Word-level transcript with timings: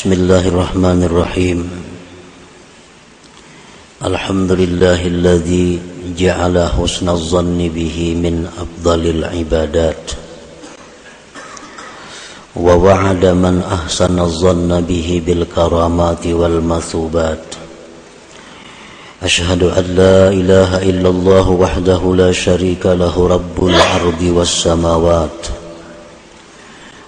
بسم 0.00 0.12
الله 0.12 0.48
الرحمن 0.48 1.02
الرحيم. 1.04 1.70
الحمد 4.04 4.52
لله 4.52 5.06
الذي 5.06 5.80
جعل 6.16 6.56
حسن 6.68 7.08
الظن 7.08 7.68
به 7.68 8.16
من 8.16 8.48
أفضل 8.48 9.00
العبادات. 9.06 10.04
ووعد 12.56 13.24
من 13.26 13.60
أحسن 13.60 14.18
الظن 14.20 14.80
به 14.80 15.22
بالكرامات 15.26 16.26
والمثوبات. 16.26 17.44
أشهد 19.22 19.62
أن 19.62 19.84
لا 19.84 20.28
إله 20.32 20.70
إلا 20.82 21.08
الله 21.08 21.50
وحده 21.50 22.14
لا 22.16 22.32
شريك 22.32 22.86
له 22.86 23.28
رب 23.28 23.66
الأرض 23.66 24.22
والسماوات. 24.22 25.59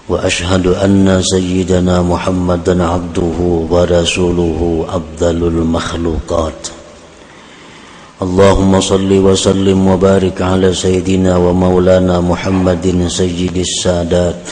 وأشهد 0.09 0.67
أن 0.67 1.21
سيدنا 1.23 2.01
محمدا 2.01 2.75
عبده 2.83 3.39
ورسوله 3.71 4.85
أفضل 4.89 5.39
المخلوقات. 5.47 6.61
اللهم 8.21 8.71
صل 8.81 9.11
وسلم 9.11 9.87
وبارك 9.87 10.41
على 10.41 10.73
سيدنا 10.73 11.37
ومولانا 11.37 12.19
محمد 12.19 13.07
سيد 13.07 13.57
السادات 13.57 14.43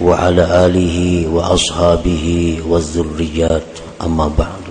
وعلى 0.00 0.44
آله 0.66 0.96
وأصحابه 1.32 2.26
والذريات. 2.68 3.70
أما 4.04 4.26
بعد. 4.36 4.64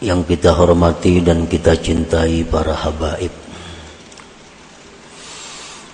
Yang 0.00 0.20
kita 0.32 0.54
hormati 0.54 1.20
dan 1.20 1.44
kita 1.44 1.76
cintai 1.76 2.46
para 2.46 2.72
habaib. 2.72 3.47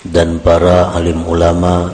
Dan 0.05 0.37
para 0.37 0.93
alim 0.93 1.25
ulama, 1.25 1.89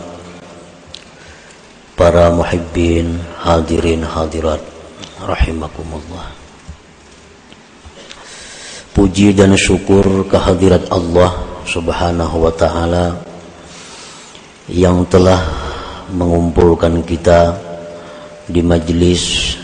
para 1.94 2.34
muhibbin, 2.34 3.22
hadirin 3.39 4.02
hadirat 4.02 4.58
rahimakumullah. 5.22 6.34
Puji 8.91 9.30
dan 9.30 9.55
syukur 9.55 10.27
kehadirat 10.27 10.91
Allah 10.91 11.30
Subhanahu 11.62 12.50
wa 12.50 12.52
taala 12.52 13.14
yang 14.67 15.06
telah 15.06 15.39
mengumpulkan 16.11 17.06
kita 17.06 17.55
di 18.50 18.58
majlis 18.67 19.55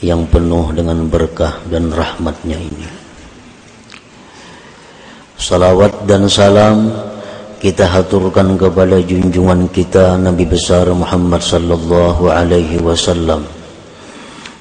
yang 0.00 0.24
penuh 0.24 0.72
dengan 0.72 1.04
berkah 1.12 1.60
dan 1.68 1.92
rahmatnya 1.92 2.56
ini. 2.56 2.88
Salawat 5.36 6.08
dan 6.08 6.26
salam 6.32 7.11
kita 7.62 7.86
haturkan 7.86 8.58
kepada 8.58 8.98
junjungan 8.98 9.70
kita 9.70 10.18
Nabi 10.18 10.50
besar 10.50 10.90
Muhammad 10.90 11.46
sallallahu 11.46 12.26
alaihi 12.26 12.82
wasallam 12.82 13.46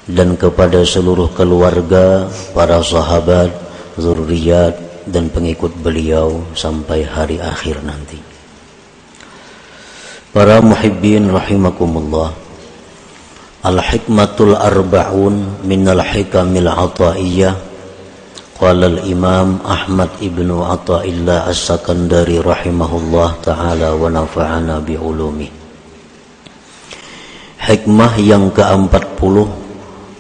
dan 0.06 0.38
kepada 0.38 0.86
seluruh 0.86 1.34
keluarga, 1.34 2.30
para 2.54 2.78
sahabat, 2.86 3.50
zuriat 3.98 4.78
dan 5.10 5.34
pengikut 5.34 5.74
beliau 5.82 6.46
sampai 6.54 7.02
hari 7.02 7.42
akhir 7.42 7.82
nanti. 7.82 8.22
Para 10.30 10.62
muhibbin 10.62 11.26
rahimakumullah. 11.26 12.38
Al-hikmatul 13.66 14.54
arba'un 14.54 15.66
minal 15.66 16.06
hikamil 16.06 16.70
ataiyah 16.70 17.71
قال 18.61 18.81
الإمام 18.85 19.59
أحمد 19.69 20.11
ابن 20.23 20.49
عطاء 20.49 21.05
الله 21.09 21.51
السكندري 21.53 22.41
رحمه 22.41 22.91
الله 22.97 23.31
تعالى 23.45 23.89
ونفعنا 24.01 24.75
بعلومه 24.81 25.51
Hikmah 27.67 28.23
yang 28.23 28.55
ke-40 28.55 29.37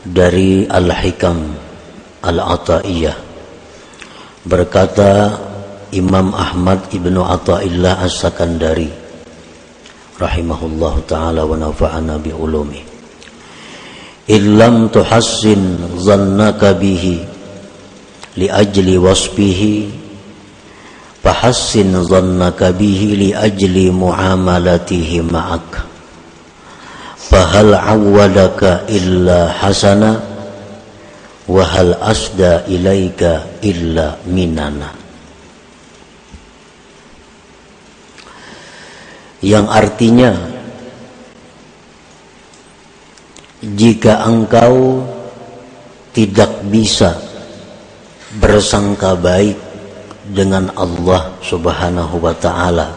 dari 0.02 0.66
Al-Hikam 0.66 1.54
Al-Ata'iyah 2.26 3.16
Berkata 4.42 5.30
Imam 5.94 6.34
Ahmad 6.34 6.90
Ibnu 6.90 7.22
Ata'illah 7.22 8.02
As-Sakandari 8.02 8.90
Rahimahullah 10.18 10.94
ta'ala 11.06 11.46
wa 11.46 11.54
nafa'ana 11.54 12.18
bi'ulumi 12.18 12.82
Illam 14.26 14.90
tuhassin 14.90 15.94
zannaka 16.02 16.74
bihi 16.74 17.29
wasfihi 18.37 19.91
fahassin 21.21 21.93
dhannaka 21.93 22.73
bihi 22.73 23.29
liajli 23.29 23.93
muamalatihi 23.93 25.21
ma'ak 25.21 25.69
fahal 27.17 27.77
awwadaka 27.77 28.89
illa 28.89 29.53
hasana 29.53 30.17
wa 31.45 31.61
hal 31.61 31.93
asda 32.01 32.65
ilaika 32.65 33.61
illa 33.61 34.17
minana 34.25 34.89
yang 39.45 39.65
artinya 39.69 40.33
jika 43.61 44.25
engkau 44.25 45.05
tidak 46.13 46.49
bisa 46.65 47.30
bersangka 48.39 49.19
baik 49.19 49.59
dengan 50.31 50.71
Allah 50.79 51.35
Subhanahu 51.43 52.15
wa 52.21 52.31
taala 52.37 52.95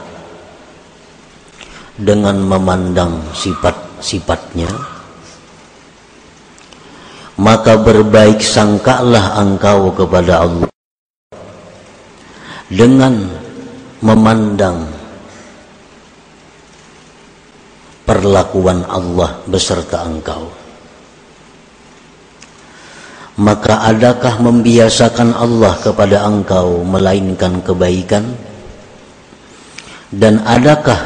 dengan 1.98 2.38
memandang 2.38 3.22
sifat-sifatnya 3.34 4.94
maka 7.38 7.74
berbaik 7.74 8.38
sangkalah 8.38 9.42
engkau 9.42 9.90
kepada 9.90 10.46
Allah. 10.46 10.70
Dengan 12.70 13.28
memandang 14.02 14.88
perlakuan 18.06 18.82
Allah 18.88 19.38
beserta 19.46 20.02
engkau 20.08 20.63
maka 23.34 23.82
adakah 23.90 24.38
membiasakan 24.38 25.34
Allah 25.34 25.74
kepada 25.82 26.22
engkau 26.22 26.86
melainkan 26.86 27.58
kebaikan? 27.66 28.22
Dan 30.14 30.38
adakah 30.46 30.98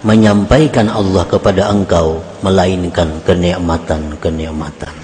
menyampaikan 0.00 0.88
Allah 0.88 1.28
kepada 1.28 1.68
engkau 1.68 2.24
melainkan 2.40 3.20
kenikmatan-kenikmatan? 3.20 4.96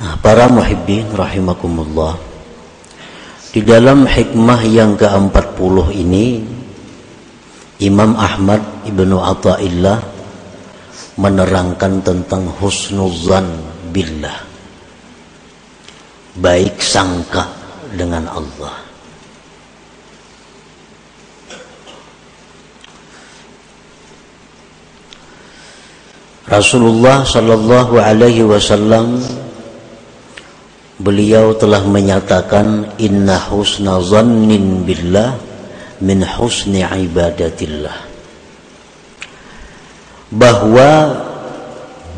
Nah, 0.00 0.16
para 0.24 0.48
muhibbin 0.48 1.12
rahimakumullah 1.12 2.16
di 3.52 3.60
dalam 3.60 4.08
hikmah 4.08 4.64
yang 4.64 4.96
ke-40 4.96 5.76
ini 5.92 6.40
Imam 7.84 8.16
Ahmad 8.16 8.64
Ibnu 8.88 9.20
Atta'illah 9.20 10.00
menerangkan 11.20 12.00
tentang 12.00 12.48
husnuzan 12.48 13.69
billah 13.90 14.50
baik 16.38 16.78
sangka 16.78 17.50
dengan 17.94 18.30
Allah. 18.30 18.74
Rasulullah 26.50 27.22
sallallahu 27.22 27.94
alaihi 28.02 28.42
wasallam 28.42 29.22
beliau 30.98 31.54
telah 31.54 31.86
menyatakan 31.86 32.98
inna 32.98 33.38
husna 33.38 34.02
zannin 34.02 34.82
billah 34.82 35.38
min 36.02 36.26
husni 36.26 36.82
ibadatillah. 36.82 38.10
Bahwa 40.34 40.90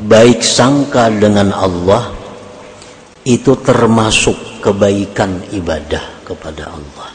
baik 0.09 0.41
sangka 0.41 1.13
dengan 1.13 1.53
Allah 1.53 2.11
itu 3.23 3.55
termasuk 3.61 4.65
kebaikan 4.65 5.43
ibadah 5.55 6.23
kepada 6.27 6.71
Allah. 6.71 7.11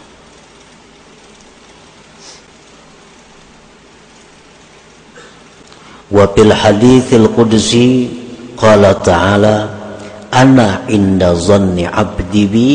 Wa 6.08 6.24
fil 6.32 6.54
haditsil 6.56 7.28
qudsi 7.36 8.08
qala 8.56 8.96
ta'ala 8.96 9.58
ana 10.32 10.88
inda 10.88 11.36
zanni 11.36 11.84
'abdi 11.84 12.44
bi 12.48 12.70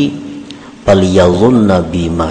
falyadhunna 0.85 1.81
bi 1.89 2.13
ma 2.13 2.29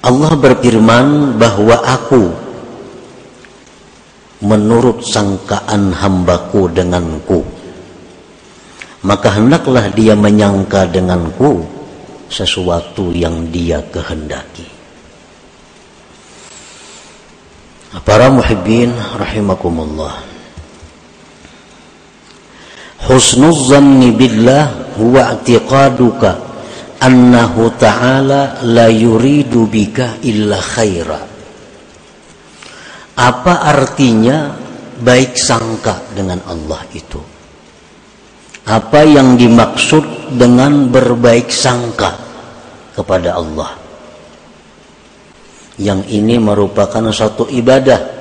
Allah 0.00 0.32
berfirman 0.32 1.36
bahwa 1.36 1.76
aku 1.84 2.49
menurut 4.40 5.04
sangkaan 5.04 5.92
hambaku 5.92 6.68
denganku 6.72 7.40
maka 9.04 9.32
hendaklah 9.36 9.88
dia 9.92 10.12
menyangka 10.12 10.88
denganku 10.88 11.64
sesuatu 12.28 13.12
yang 13.12 13.48
dia 13.48 13.80
kehendaki 13.88 14.80
Para 17.90 18.30
muhibbin 18.30 18.94
rahimakumullah. 19.18 20.22
Husnul 23.02 23.50
zanni 23.50 24.14
billah 24.14 24.94
huwa 24.94 25.34
i'tiqaduka 25.34 26.38
annahu 27.02 27.66
ta'ala 27.74 28.62
la 28.62 28.86
yuridu 28.86 29.66
bika 29.66 30.22
illa 30.22 30.62
khaira. 30.62 31.29
Apa 33.20 33.68
artinya 33.68 34.56
baik 35.04 35.36
sangka 35.36 36.00
dengan 36.16 36.40
Allah 36.48 36.80
itu? 36.96 37.20
Apa 38.64 39.04
yang 39.04 39.36
dimaksud 39.36 40.36
dengan 40.40 40.88
berbaik 40.88 41.52
sangka 41.52 42.16
kepada 42.96 43.36
Allah? 43.36 43.80
yang 45.80 46.04
ini 46.04 46.36
merupakan 46.36 47.08
satu 47.08 47.48
ibadah 47.48 48.20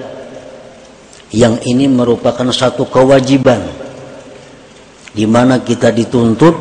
yang 1.36 1.60
ini 1.68 1.92
merupakan 1.92 2.48
satu 2.50 2.88
kewajiban 2.88 3.60
di 5.12 5.28
mana 5.28 5.60
kita 5.60 5.92
dituntut 5.92 6.56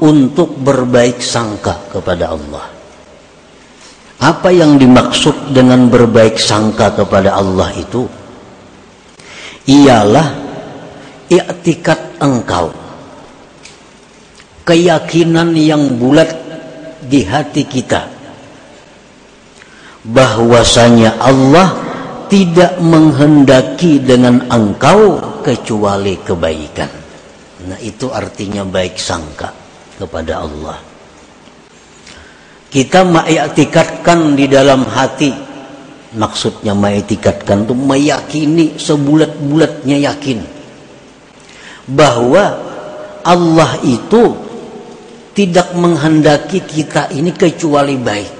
untuk 0.00 0.56
berbaik 0.56 1.20
sangka 1.20 1.92
kepada 1.92 2.32
Allah 2.32 2.77
apa 4.18 4.50
yang 4.50 4.76
dimaksud 4.76 5.54
dengan 5.54 5.86
berbaik 5.86 6.38
sangka 6.38 6.90
kepada 6.94 7.38
Allah 7.38 7.70
itu 7.78 8.06
ialah 9.70 10.28
i'tikat 11.30 12.18
engkau 12.18 12.74
keyakinan 14.66 15.54
yang 15.54 15.96
bulat 15.96 16.34
di 17.04 17.22
hati 17.22 17.62
kita 17.64 18.10
bahwasanya 20.08 21.20
Allah 21.20 21.68
tidak 22.28 22.76
menghendaki 22.80 24.04
dengan 24.04 24.44
engkau 24.52 25.20
kecuali 25.40 26.20
kebaikan. 26.20 26.92
Nah, 27.68 27.80
itu 27.80 28.12
artinya 28.12 28.62
baik 28.68 29.00
sangka 29.00 29.52
kepada 29.96 30.44
Allah. 30.44 30.87
Kita 32.68 33.00
mengiktikatkan 33.04 34.36
di 34.36 34.44
dalam 34.44 34.84
hati. 34.84 35.32
Maksudnya 36.08 36.72
mengiktikatkan 36.72 37.68
itu 37.68 37.74
meyakini 37.76 38.76
sebulat-bulatnya 38.76 39.96
yakin. 40.08 40.40
Bahwa 41.88 42.44
Allah 43.24 43.76
itu 43.84 44.36
tidak 45.32 45.72
menghendaki 45.76 46.64
kita 46.64 47.12
ini 47.12 47.32
kecuali 47.32 47.96
baik. 47.96 48.32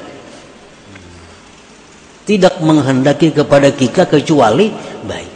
Tidak 2.29 2.61
menghendaki 2.61 3.33
kepada 3.33 3.73
kita 3.73 4.05
kecuali 4.05 4.69
baik. 5.07 5.33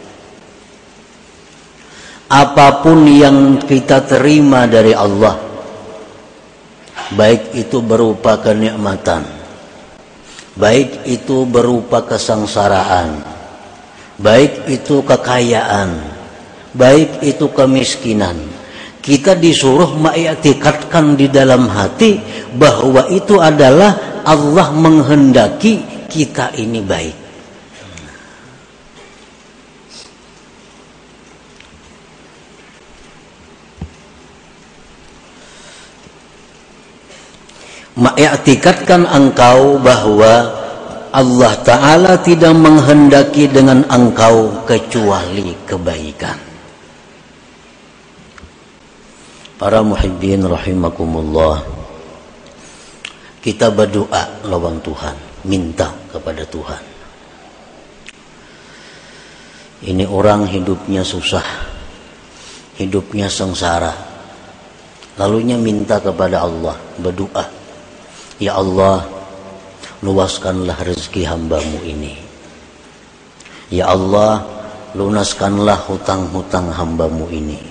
Apa 2.32 2.80
pun 2.80 3.04
yang 3.04 3.60
kita 3.60 4.08
terima 4.08 4.64
dari 4.64 4.96
Allah, 4.96 5.36
baik 7.12 7.53
itu 7.56 7.85
berupa 7.85 8.41
kenikmatan, 8.41 9.25
baik 10.56 11.05
itu 11.09 11.44
berupa 11.44 12.05
kesengsaraan, 12.05 13.20
baik 14.19 14.69
itu 14.69 15.05
kekayaan, 15.05 15.91
baik 16.73 17.20
itu 17.25 17.47
kemiskinan. 17.53 18.37
Kita 19.03 19.35
disuruh 19.35 19.99
mengiktikatkan 19.99 21.19
di 21.19 21.26
dalam 21.26 21.67
hati 21.67 22.23
bahwa 22.55 23.11
itu 23.11 23.43
adalah 23.43 24.23
Allah 24.23 24.70
menghendaki 24.70 26.06
kita 26.06 26.55
ini 26.55 26.79
baik. 26.79 27.21
Mengiktikatkan 38.02 39.06
engkau 39.06 39.78
bahwa 39.78 40.50
Allah 41.14 41.54
Ta'ala 41.62 42.19
tidak 42.19 42.50
menghendaki 42.50 43.46
dengan 43.46 43.87
engkau 43.87 44.66
kecuali 44.66 45.54
kebaikan. 45.62 46.34
Para 49.54 49.87
muhibbin 49.87 50.43
rahimakumullah. 50.43 51.62
Kita 53.38 53.70
berdoa 53.70 54.50
lawan 54.50 54.82
Tuhan 54.82 55.46
minta 55.46 55.94
kepada 56.10 56.43
Tuhan. 56.43 56.82
Ini 59.82 60.06
orang 60.10 60.50
hidupnya 60.50 61.06
susah, 61.06 61.46
hidupnya 62.82 63.31
sengsara. 63.31 63.94
Lalunya 65.19 65.54
minta 65.54 66.02
kepada 66.02 66.43
Allah, 66.43 66.75
berdoa. 66.99 67.62
Ya 68.42 68.58
Allah, 68.58 69.06
luaskanlah 70.02 70.82
rezeki 70.82 71.22
hambamu 71.30 71.78
ini. 71.86 72.18
Ya 73.70 73.94
Allah, 73.94 74.42
lunaskanlah 74.98 75.86
hutang-hutang 75.86 76.74
hambamu 76.74 77.30
ini. 77.30 77.62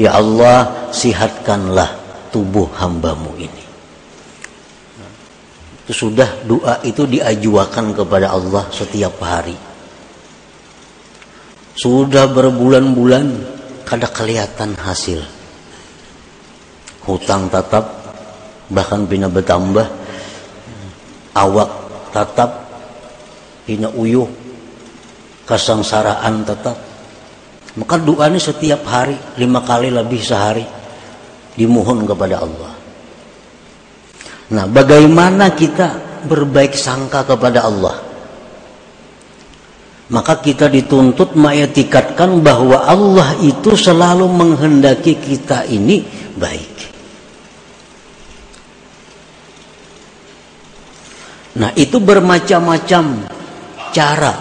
Ya 0.00 0.16
Allah, 0.16 0.88
sihatkanlah 0.96 1.92
tubuh 2.32 2.72
hambamu 2.72 3.36
ini 3.36 3.66
itu 5.86 6.10
sudah 6.10 6.42
doa 6.42 6.82
itu 6.82 7.06
diajuakan 7.06 7.94
kepada 7.94 8.34
Allah 8.34 8.66
setiap 8.74 9.22
hari 9.22 9.54
sudah 11.78 12.26
berbulan-bulan 12.26 13.26
kada 13.86 14.10
kelihatan 14.10 14.74
hasil 14.74 15.22
hutang 17.06 17.46
tetap 17.46 17.95
bahkan 18.72 19.06
bina 19.06 19.30
bertambah 19.30 19.86
awak 21.36 21.70
tetap 22.10 22.50
bina 23.66 23.90
uyuh 23.92 24.26
kesengsaraan 25.46 26.42
tetap 26.42 26.76
maka 27.76 27.96
doa 28.00 28.26
ini 28.30 28.40
setiap 28.40 28.82
hari 28.88 29.14
lima 29.38 29.62
kali 29.62 29.92
lebih 29.92 30.22
sehari 30.22 30.64
dimohon 31.54 32.08
kepada 32.08 32.42
Allah 32.42 32.76
Nah, 34.46 34.70
bagaimana 34.70 35.50
kita 35.58 36.20
berbaik 36.22 36.78
sangka 36.78 37.26
kepada 37.26 37.66
Allah? 37.66 37.98
Maka 40.06 40.38
kita 40.38 40.70
dituntut 40.70 41.34
mengetikatkan 41.34 42.38
bahwa 42.38 42.86
Allah 42.86 43.34
itu 43.42 43.74
selalu 43.74 44.30
menghendaki 44.30 45.18
kita 45.18 45.66
ini 45.66 46.06
baik. 46.38 46.75
Nah, 51.56 51.72
itu 51.72 51.96
bermacam-macam 51.96 53.04
cara 53.88 54.34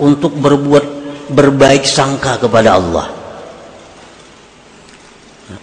untuk 0.00 0.32
berbuat 0.40 0.84
berbaik 1.28 1.84
sangka 1.84 2.40
kepada 2.40 2.80
Allah. 2.80 3.06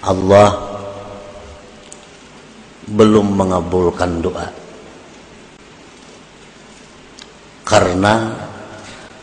Allah 0.06 0.50
belum 2.86 3.28
mengabulkan 3.34 4.22
doa. 4.22 4.48
Karena 7.66 8.14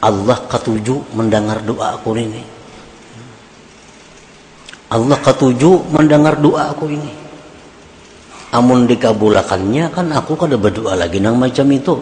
Allah 0.03 0.39
ketujuh 0.51 1.15
mendengar 1.15 1.63
doa 1.63 1.95
aku 1.95 2.11
ini. 2.19 2.43
Allah 4.89 5.19
ketujuh 5.21 5.95
mendengar 5.95 6.41
doa 6.43 6.75
aku 6.75 6.91
ini 6.91 7.28
amun 8.53 8.89
dikabulakannya 8.89 9.93
kan 9.93 10.07
aku 10.13 10.37
kada 10.39 10.57
berdoa 10.57 10.97
lagi 10.97 11.21
nang 11.21 11.37
macam 11.37 11.69
itu. 11.73 11.97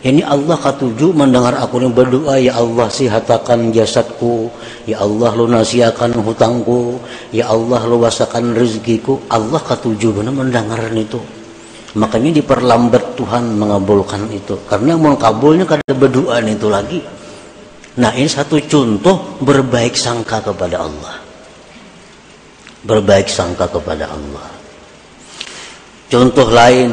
Ini 0.00 0.24
Allah 0.24 0.56
ketujuh 0.56 1.12
mendengar 1.12 1.60
aku 1.60 1.76
ini 1.76 1.92
berdoa 1.92 2.40
ya 2.40 2.56
Allah 2.56 2.88
sihatakan 2.88 3.68
jasadku. 3.68 4.48
Ya 4.88 5.04
Allah 5.04 5.36
lunasiakan 5.36 6.24
hutangku. 6.24 6.96
Ya 7.36 7.52
Allah 7.52 7.84
luasakan 7.84 8.56
rezekiku. 8.56 9.20
Allah 9.28 9.60
ketujuh 9.60 10.16
benar 10.16 10.32
mendengar 10.32 10.80
itu. 10.96 11.20
Makanya 12.00 12.32
diperlambat 12.32 13.12
Tuhan 13.12 13.60
mengabulkan 13.60 14.24
itu. 14.32 14.56
Karena 14.64 14.96
mau 14.96 15.20
kabulnya 15.20 15.68
kada 15.68 15.92
berdoa 15.92 16.40
itu 16.48 16.68
lagi. 16.72 17.04
Nah 18.00 18.16
ini 18.16 18.24
satu 18.24 18.56
contoh 18.56 19.36
berbaik 19.44 19.92
sangka 20.00 20.40
kepada 20.40 20.80
Allah. 20.80 21.20
Berbaik 22.88 23.28
sangka 23.28 23.68
kepada 23.68 24.08
Allah 24.08 24.59
contoh 26.10 26.50
lain 26.50 26.90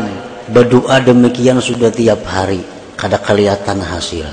berdoa 0.48 1.02
demikian 1.04 1.60
sudah 1.60 1.92
tiap 1.92 2.24
hari 2.24 2.62
kada 2.96 3.18
kelihatan 3.20 3.84
hasil. 3.84 4.30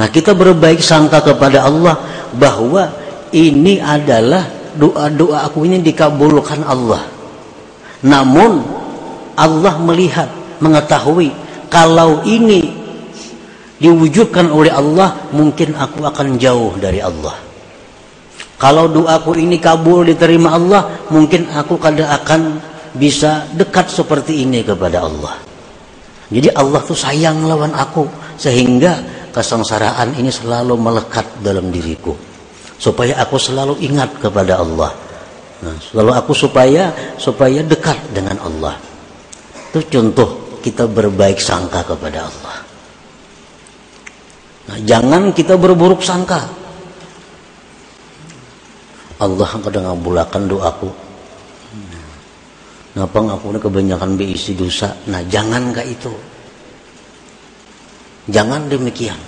Nah 0.00 0.08
kita 0.08 0.32
berbaik 0.32 0.80
sangka 0.80 1.20
kepada 1.20 1.68
Allah 1.68 2.00
bahwa 2.34 2.88
ini 3.30 3.78
adalah 3.78 4.48
doa-doa 4.74 5.46
aku 5.46 5.68
ini 5.68 5.84
dikabulkan 5.84 6.64
Allah. 6.64 7.04
Namun 8.00 8.64
Allah 9.36 9.76
melihat, 9.84 10.28
mengetahui 10.60 11.32
kalau 11.72 12.20
ini 12.28 12.80
diwujudkan 13.80 14.52
oleh 14.52 14.68
Allah 14.68 15.16
mungkin 15.32 15.72
aku 15.72 16.04
akan 16.04 16.36
jauh 16.36 16.76
dari 16.76 17.00
Allah 17.00 17.32
kalau 18.60 18.92
doaku 18.92 19.40
ini 19.40 19.56
kabul 19.56 20.04
diterima 20.04 20.52
Allah 20.52 21.08
mungkin 21.08 21.48
aku 21.48 21.80
kada 21.80 22.12
akan 22.20 22.60
bisa 22.94 23.46
dekat 23.54 23.90
seperti 23.90 24.42
ini 24.42 24.66
kepada 24.66 25.06
Allah. 25.06 25.38
Jadi 26.30 26.48
Allah 26.54 26.80
tuh 26.86 26.94
sayang 26.94 27.42
lawan 27.42 27.74
aku 27.74 28.06
sehingga 28.38 29.02
kesengsaraan 29.34 30.14
ini 30.14 30.30
selalu 30.30 30.78
melekat 30.78 31.26
dalam 31.42 31.70
diriku. 31.74 32.14
Supaya 32.80 33.18
aku 33.20 33.36
selalu 33.36 33.82
ingat 33.84 34.16
kepada 34.22 34.62
Allah. 34.62 34.94
Nah, 35.60 35.76
selalu 35.76 36.10
aku 36.16 36.32
supaya 36.32 36.88
supaya 37.20 37.60
dekat 37.60 37.98
dengan 38.16 38.40
Allah. 38.40 38.78
Itu 39.70 39.84
contoh 39.84 40.58
kita 40.64 40.88
berbaik 40.88 41.36
sangka 41.36 41.84
kepada 41.84 42.24
Allah. 42.24 42.56
Nah, 44.70 44.78
jangan 44.86 45.34
kita 45.34 45.58
berburuk 45.60 46.00
sangka. 46.00 46.46
Allah 49.20 49.50
kadang 49.60 49.84
ngabulakan 49.84 50.48
doaku. 50.48 50.90
Ngapa 52.90 53.18
ngaku 53.22 53.62
kebanyakan 53.62 54.18
berisi 54.18 54.58
dosa? 54.58 54.90
Nah, 55.06 55.22
jangan 55.30 55.70
gak 55.70 55.86
itu. 55.86 56.10
Jangan 58.30 58.66
demikian. 58.66 59.18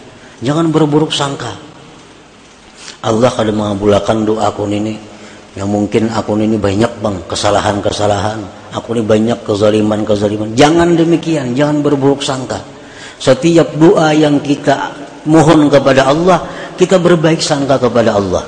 Jangan 0.42 0.74
berburuk 0.74 1.14
sangka. 1.14 1.54
Allah 3.02 3.30
kadang 3.30 3.58
mengabulkan 3.58 4.26
doaku 4.26 4.66
ini. 4.66 4.98
Yang 5.52 5.68
mungkin 5.68 6.02
aku 6.08 6.38
ini 6.40 6.56
banyak 6.56 6.92
bang 6.98 7.16
kesalahan-kesalahan. 7.28 8.40
Aku 8.72 8.96
ini 8.96 9.02
banyak 9.04 9.44
kezaliman-kezaliman. 9.44 10.56
Jangan 10.58 10.98
demikian. 10.98 11.54
Jangan 11.54 11.84
berburuk 11.84 12.24
sangka. 12.24 12.58
Setiap 13.22 13.78
doa 13.78 14.10
yang 14.10 14.42
kita 14.42 14.90
mohon 15.30 15.70
kepada 15.70 16.10
Allah, 16.10 16.42
kita 16.74 16.98
berbaik 16.98 17.38
sangka 17.38 17.78
kepada 17.78 18.18
Allah. 18.18 18.42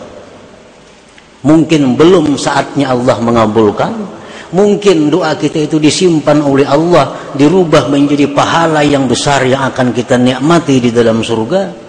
Mungkin 1.44 1.94
belum 1.94 2.40
saatnya 2.40 2.90
Allah 2.90 3.20
mengabulkan, 3.20 3.92
mungkin 4.54 5.10
doa 5.10 5.34
kita 5.34 5.66
itu 5.66 5.82
disimpan 5.82 6.38
oleh 6.38 6.62
Allah, 6.62 7.34
dirubah 7.34 7.90
menjadi 7.90 8.30
pahala 8.30 8.86
yang 8.86 9.10
besar 9.10 9.42
yang 9.42 9.66
akan 9.66 9.90
kita 9.90 10.14
nikmati 10.14 10.78
di 10.78 10.94
dalam 10.94 11.26
surga. 11.26 11.82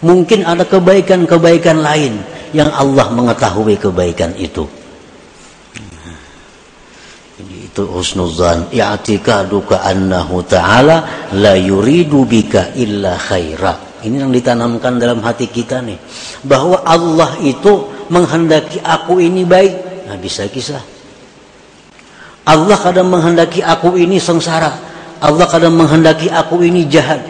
Mungkin 0.00 0.48
ada 0.48 0.64
kebaikan-kebaikan 0.64 1.84
lain 1.84 2.24
yang 2.56 2.72
Allah 2.72 3.12
mengetahui 3.12 3.76
kebaikan 3.76 4.32
itu. 4.40 4.64
itu 7.38 7.84
husnuzan 7.86 8.74
i'tikaduka 8.74 9.86
annahu 9.86 10.42
ta'ala 10.42 11.30
la 11.38 11.54
yuridu 11.54 12.26
bika 12.26 12.74
illa 12.74 13.14
khaira 13.14 13.88
ini 13.98 14.22
yang 14.22 14.30
ditanamkan 14.30 14.94
dalam 14.94 15.18
hati 15.18 15.50
kita 15.50 15.82
nih. 15.82 15.98
Bahwa 16.46 16.86
Allah 16.86 17.34
itu 17.42 17.90
menghendaki 18.14 18.78
aku 18.78 19.18
ini 19.18 19.42
baik. 19.42 20.06
Nah 20.06 20.14
bisa 20.14 20.46
kisah. 20.46 20.97
Allah 22.48 22.80
kadang 22.80 23.12
menghendaki 23.12 23.60
aku 23.60 24.00
ini 24.00 24.16
sengsara. 24.16 24.72
Allah 25.20 25.44
kadang 25.44 25.76
menghendaki 25.76 26.32
aku 26.32 26.64
ini 26.64 26.88
jahat. 26.88 27.20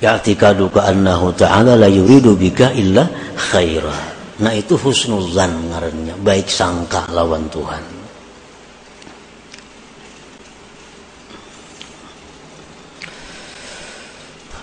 Ya'tikaduka 0.00 0.88
annahu 0.88 1.36
ta'ala 1.36 1.76
la 1.76 1.84
yuridu 1.84 2.32
bika 2.32 2.72
illa 2.72 3.04
khaira. 3.36 4.16
Nah 4.40 4.56
itu 4.56 4.80
husnuzan 4.80 5.68
ngarannya. 5.68 6.16
Baik 6.24 6.48
sangka 6.48 7.04
lawan 7.12 7.44
Tuhan. 7.52 7.84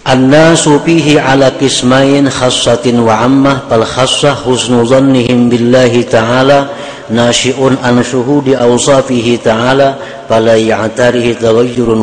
An-nasu 0.07 0.79
على 0.87 1.19
ala 1.19 1.51
kismain 1.59 2.31
khassatin 2.31 3.03
wa 3.03 3.27
ammah 3.27 3.67
ظنهم 3.67 3.83
khassah 3.83 4.39
husnu 4.39 4.87
zannihim 4.87 5.51
billahi 5.51 6.07
ta'ala 6.07 6.71
أوصافه 7.11 7.75
an 7.83 7.99
syuhudi 7.99 8.55
awsafihi 8.55 9.43
ta'ala 9.43 10.23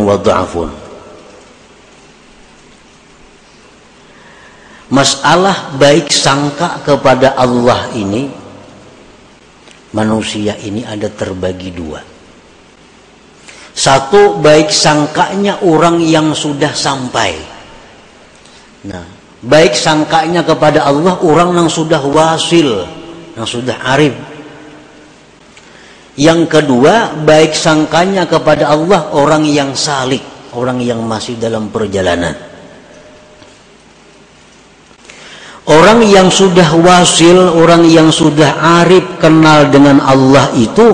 وضعف. 0.04 0.52
Masalah 4.92 5.72
baik 5.80 6.12
sangka 6.12 6.84
kepada 6.84 7.40
Allah 7.40 7.88
ini 7.96 8.28
manusia 9.96 10.60
ini 10.60 10.84
ada 10.84 11.08
terbagi 11.08 11.72
dua 11.72 12.04
satu 13.72 14.38
baik 14.44 14.68
sangkanya 14.68 15.64
orang 15.64 16.04
yang 16.04 16.36
sudah 16.36 16.70
sampai 16.76 17.53
Nah, 18.84 19.04
baik 19.40 19.72
sangkanya 19.72 20.44
kepada 20.44 20.84
Allah 20.84 21.16
orang 21.24 21.56
yang 21.56 21.68
sudah 21.72 22.00
wasil, 22.04 22.84
yang 23.32 23.48
sudah 23.48 23.76
arif. 23.96 24.12
Yang 26.14 26.46
kedua, 26.46 27.16
baik 27.24 27.56
sangkanya 27.56 28.28
kepada 28.28 28.70
Allah 28.70 29.10
orang 29.16 29.48
yang 29.48 29.72
salik, 29.74 30.22
orang 30.54 30.78
yang 30.84 31.00
masih 31.02 31.40
dalam 31.40 31.72
perjalanan. 31.72 32.36
Orang 35.64 36.04
yang 36.04 36.28
sudah 36.28 36.76
wasil, 36.76 37.56
orang 37.56 37.88
yang 37.88 38.12
sudah 38.12 38.84
arif 38.84 39.16
kenal 39.16 39.64
dengan 39.72 39.96
Allah 40.04 40.52
itu 40.60 40.92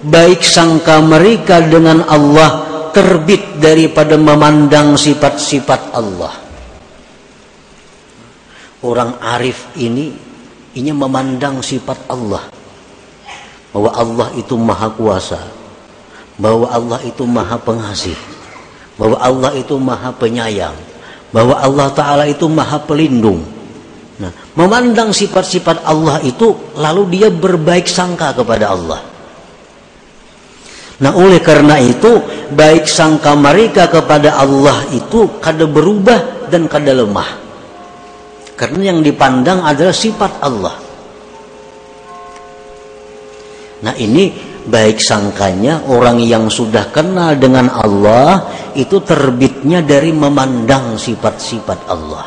baik 0.00 0.40
sangka 0.40 0.98
mereka 1.04 1.60
dengan 1.60 2.02
Allah 2.08 2.50
terbit 2.90 3.60
daripada 3.60 4.16
memandang 4.16 4.96
sifat-sifat 4.96 5.92
Allah 5.94 6.41
orang 8.82 9.18
arif 9.22 9.70
ini 9.78 10.10
ini 10.72 10.90
memandang 10.92 11.60
sifat 11.60 12.08
Allah. 12.08 12.48
Bahwa 13.72 13.90
Allah 13.96 14.28
itu 14.36 14.54
maha 14.56 14.88
kuasa. 14.92 15.40
Bahwa 16.36 16.68
Allah 16.68 17.00
itu 17.04 17.24
maha 17.24 17.56
pengasih. 17.56 18.16
Bahwa 19.00 19.16
Allah 19.16 19.52
itu 19.56 19.74
maha 19.80 20.12
penyayang. 20.12 20.76
Bahwa 21.32 21.56
Allah 21.56 21.88
Ta'ala 21.92 22.24
itu 22.28 22.44
maha 22.48 22.76
pelindung. 22.84 23.40
Nah 24.20 24.28
memandang 24.52 25.10
sifat-sifat 25.10 25.88
Allah 25.88 26.20
itu 26.20 26.76
lalu 26.76 27.16
dia 27.16 27.28
berbaik 27.32 27.88
sangka 27.88 28.36
kepada 28.36 28.76
Allah. 28.76 29.00
Nah 31.00 31.16
oleh 31.16 31.40
karena 31.40 31.80
itu 31.80 32.20
baik 32.52 32.84
sangka 32.84 33.32
mereka 33.32 33.88
kepada 33.88 34.36
Allah 34.36 34.84
itu 34.92 35.40
kada 35.40 35.64
berubah 35.64 36.46
dan 36.52 36.68
kada 36.68 36.92
lemah 36.92 37.41
karena 38.62 38.94
yang 38.94 39.02
dipandang 39.02 39.66
adalah 39.66 39.90
sifat 39.90 40.38
Allah. 40.38 40.78
Nah 43.82 43.90
ini 43.98 44.30
baik 44.62 45.02
sangkanya 45.02 45.90
orang 45.90 46.22
yang 46.22 46.46
sudah 46.46 46.86
kenal 46.94 47.34
dengan 47.34 47.66
Allah 47.74 48.46
itu 48.78 49.02
terbitnya 49.02 49.82
dari 49.82 50.14
memandang 50.14 50.94
sifat-sifat 50.94 51.90
Allah. 51.90 52.26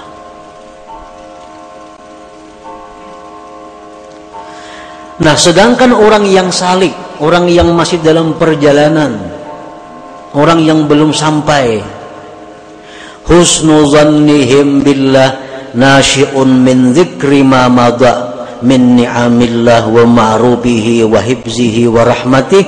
Nah 5.16 5.36
sedangkan 5.40 5.96
orang 5.96 6.28
yang 6.28 6.52
salik, 6.52 6.92
orang 7.24 7.48
yang 7.48 7.72
masih 7.72 8.04
dalam 8.04 8.36
perjalanan, 8.36 9.16
orang 10.36 10.60
yang 10.60 10.84
belum 10.84 11.16
sampai, 11.16 11.80
husnuzannihim 13.24 14.84
billah 14.84 15.45
nasyi'un 15.76 16.50
min 16.64 16.96
dzikri 16.96 17.44
ma 17.44 17.68
madha 17.68 18.36
min 18.64 18.98
ni'amillah 18.98 19.86
wa 19.92 20.04
ma'rubihi 20.08 21.04
wa 21.06 21.20
hibzihi 21.20 21.92
wa 21.92 22.08
rahmatih 22.08 22.64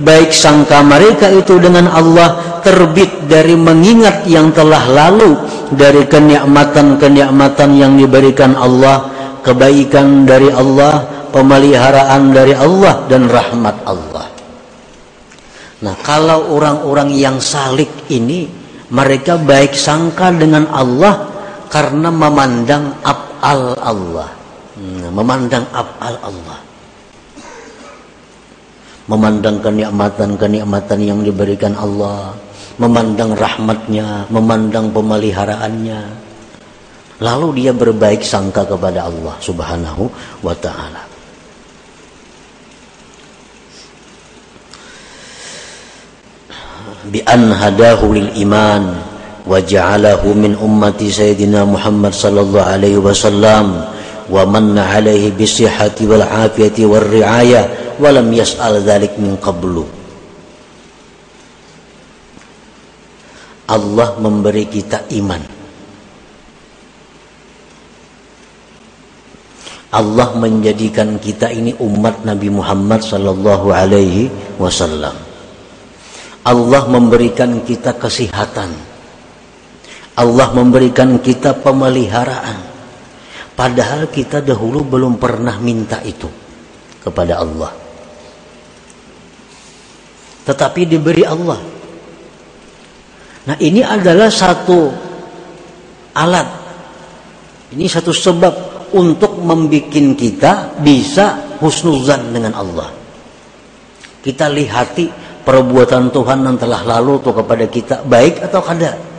baik 0.00 0.32
sangka 0.32 0.80
mereka 0.84 1.28
itu 1.32 1.56
dengan 1.60 1.88
Allah 1.88 2.60
terbit 2.64 3.28
dari 3.28 3.56
mengingat 3.56 4.28
yang 4.28 4.52
telah 4.52 4.84
lalu 4.88 5.36
dari 5.72 6.04
kenikmatan-kenikmatan 6.04 7.70
yang 7.76 7.96
diberikan 7.96 8.56
Allah 8.56 9.08
kebaikan 9.40 10.28
dari 10.28 10.52
Allah 10.52 11.20
pemeliharaan 11.32 12.34
dari 12.34 12.52
Allah 12.52 13.06
dan 13.08 13.30
rahmat 13.30 13.76
Allah. 13.86 14.26
Nah 15.80 15.96
kalau 16.04 16.52
orang-orang 16.52 17.16
yang 17.16 17.40
salik 17.40 17.88
ini 18.12 18.44
mereka 18.92 19.40
baik 19.40 19.72
sangka 19.72 20.28
dengan 20.34 20.68
Allah 20.68 21.29
karena 21.70 22.10
memandang 22.10 22.98
af'al 23.06 23.78
Allah. 23.78 24.30
Hmm, 24.74 25.06
memandang 25.14 25.64
af'al 25.70 26.18
Allah. 26.18 26.58
Memandang 29.06 29.62
kenikmatan-kenikmatan 29.62 30.98
yang 30.98 31.22
diberikan 31.22 31.78
Allah. 31.78 32.34
Memandang 32.82 33.38
rahmatnya 33.38 34.26
memandang 34.34 34.90
pemeliharaannya. 34.90 36.00
Lalu 37.20 37.46
dia 37.62 37.72
berbaik 37.76 38.24
sangka 38.24 38.64
kepada 38.66 39.06
Allah 39.06 39.36
subhanahu 39.38 40.08
wa 40.40 40.56
ta'ala. 40.56 41.02
Bi 47.10 47.20
an 47.28 47.52
hadahu 47.52 48.16
lil 48.16 48.30
iman 48.48 49.09
sayyidina 51.12 51.64
Muhammad 51.64 52.12
sallallahu 52.12 52.66
alaihi 52.66 53.00
wasallam 53.00 53.86
wa 54.30 54.42
manna 54.46 54.86
alaihi 54.86 55.32
bisihhati 55.34 56.06
wal 56.06 56.22
afiyati 56.22 56.86
war 56.86 57.02
riayah 57.02 57.96
wa 57.98 58.10
lam 58.12 58.28
yas'al 58.30 58.80
dzalik 58.82 59.16
min 59.18 59.36
qablu 59.40 59.86
Allah 63.70 64.18
memberi 64.18 64.66
kita 64.66 65.06
iman 65.14 65.60
Allah 69.90 70.30
menjadikan 70.38 71.18
kita 71.18 71.50
ini 71.50 71.74
umat 71.82 72.22
Nabi 72.22 72.46
Muhammad 72.46 73.02
sallallahu 73.02 73.74
alaihi 73.74 74.30
wasallam. 74.54 75.18
Allah 76.46 76.82
memberikan 76.86 77.58
kita 77.66 77.98
kesehatan. 77.98 78.70
Allah 80.18 80.48
memberikan 80.50 81.22
kita 81.22 81.54
pemeliharaan. 81.60 82.58
Padahal 83.54 84.08
kita 84.08 84.40
dahulu 84.40 84.82
belum 84.82 85.20
pernah 85.20 85.60
minta 85.60 86.00
itu 86.00 86.26
kepada 87.04 87.44
Allah. 87.44 87.72
Tetapi 90.48 90.80
diberi 90.88 91.22
Allah. 91.28 91.60
Nah, 93.46 93.56
ini 93.60 93.84
adalah 93.84 94.32
satu 94.32 94.88
alat. 96.16 96.48
Ini 97.70 97.84
satu 97.86 98.10
sebab 98.10 98.54
untuk 98.96 99.38
membuat 99.38 99.92
kita 99.92 100.80
bisa 100.82 101.56
husnuzan 101.62 102.34
dengan 102.34 102.58
Allah. 102.58 102.90
Kita 104.20 104.50
lihati 104.50 105.06
perbuatan 105.44 106.12
Tuhan 106.12 106.44
yang 106.44 106.56
telah 106.60 106.82
lalu 106.84 107.22
tuh 107.22 107.34
kepada 107.36 107.64
kita 107.70 108.02
baik 108.04 108.44
atau 108.50 108.60
kada. 108.60 109.09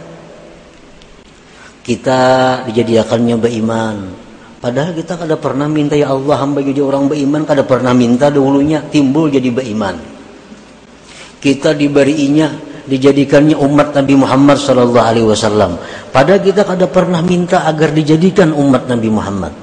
Kita 1.82 2.22
dijadikannya 2.70 3.36
beriman. 3.42 3.98
Padahal 4.62 4.94
kita 4.94 5.18
kada 5.18 5.34
pernah 5.42 5.66
minta 5.66 5.98
ya 5.98 6.14
Allah 6.14 6.38
hamba 6.38 6.62
jadi 6.62 6.86
orang 6.86 7.10
beriman, 7.10 7.42
kada 7.50 7.66
pernah 7.66 7.98
minta 7.98 8.30
dulunya 8.30 8.86
timbul 8.86 9.34
jadi 9.34 9.50
beriman. 9.50 9.98
Kita 11.42 11.74
diberinya 11.74 12.54
dijadikannya 12.86 13.58
umat 13.58 13.98
Nabi 13.98 14.14
Muhammad 14.14 14.62
sallallahu 14.62 15.02
alaihi 15.02 15.26
wasallam. 15.26 15.82
Padahal 16.14 16.46
kita 16.46 16.62
kada 16.62 16.86
pernah 16.86 17.26
minta 17.26 17.66
agar 17.66 17.90
dijadikan 17.90 18.54
umat 18.54 18.86
Nabi 18.86 19.10
Muhammad. 19.10 19.54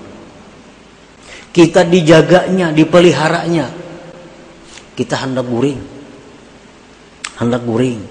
Kita 1.55 1.87
dijaganya, 1.87 2.75
dipeliharanya. 2.75 3.71
Kita 4.99 5.15
hendak 5.23 5.47
guring. 5.47 5.79
Hendak 7.39 7.63
guring. 7.63 8.03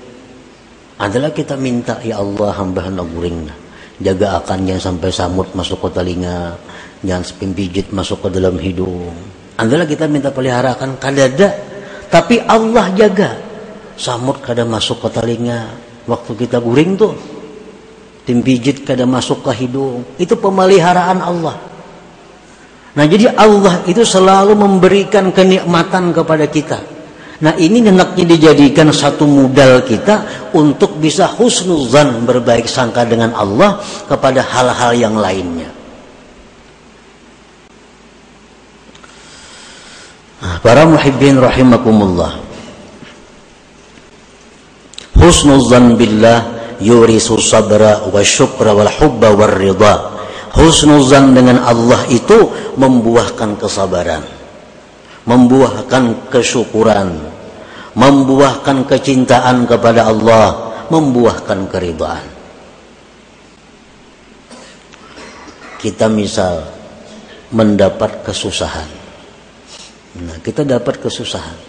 Adalah 1.04 1.36
kita 1.36 1.60
minta, 1.60 2.00
ya 2.00 2.24
Allah 2.24 2.56
hamba 2.56 2.88
hendak 2.88 3.08
guring. 3.12 3.67
Jaga 3.98 4.42
akan 4.44 4.70
jangan 4.70 4.84
sampai 4.94 5.10
samut 5.10 5.48
masuk 5.58 5.89
ke 5.89 5.89
telinga. 5.98 6.54
Jangan 7.01 7.24
pijit 7.54 7.89
masuk 7.89 8.25
ke 8.25 8.30
dalam 8.34 8.58
hidung. 8.62 9.13
Adalah 9.58 9.89
kita 9.89 10.05
minta 10.05 10.29
peliharakan 10.29 11.01
kadada. 11.01 11.50
Tapi 12.07 12.40
Allah 12.46 12.94
jaga 12.94 13.48
samut 13.98 14.40
kada 14.46 14.64
masuk 14.64 15.01
ke 15.01 15.10
telinga 15.10 15.74
waktu 16.05 16.31
kita 16.38 16.62
guring 16.62 16.94
tuh 16.96 17.18
tim 18.24 18.46
pijit 18.46 18.86
kada 18.86 19.03
masuk 19.10 19.42
ke 19.42 19.51
hidung 19.66 20.05
itu 20.22 20.38
pemeliharaan 20.38 21.20
Allah 21.20 21.57
nah 22.94 23.05
jadi 23.10 23.33
Allah 23.33 23.81
itu 23.90 24.05
selalu 24.05 24.53
memberikan 24.53 25.33
kenikmatan 25.33 26.14
kepada 26.14 26.46
kita 26.46 26.79
nah 27.38 27.54
ini 27.54 27.86
hendaknya 27.86 28.34
dijadikan 28.34 28.90
satu 28.90 29.30
modal 29.30 29.86
kita 29.86 30.50
untuk 30.58 30.98
bisa 30.98 31.30
husnuzan 31.30 32.26
berbaik 32.26 32.66
sangka 32.66 33.06
dengan 33.06 33.34
Allah 33.38 33.78
kepada 34.10 34.42
hal-hal 34.42 34.92
yang 34.98 35.16
lainnya. 35.18 35.70
Nah, 40.38 40.58
para 40.62 40.86
muhibbin 40.86 41.38
rahimakumullah. 41.42 42.38
Husnuzan 45.18 45.98
billah 45.98 46.74
yurisu 46.78 47.42
sabra 47.42 48.06
wa 48.06 48.22
syukra 48.22 48.74
wal 48.74 48.90
hubba 49.02 49.34
war 49.34 49.54
ridha. 49.58 49.96
Husnuzan 50.58 51.38
dengan 51.38 51.62
Allah 51.66 52.06
itu 52.10 52.50
membuahkan 52.78 53.62
kesabaran 53.62 54.37
membuahkan 55.27 56.31
kesyukuran 56.31 57.13
membuahkan 57.94 58.87
kecintaan 58.87 59.68
kepada 59.68 60.07
Allah 60.07 60.46
membuahkan 60.87 61.68
keridhaan 61.68 62.27
kita 65.77 66.07
misal 66.09 66.63
mendapat 67.53 68.24
kesusahan 68.24 68.90
nah 70.18 70.37
kita 70.42 70.66
dapat 70.66 70.98
kesusahan 70.98 71.68